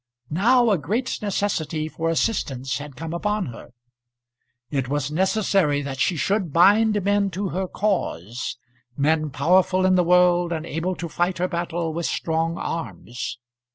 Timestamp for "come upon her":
2.95-3.69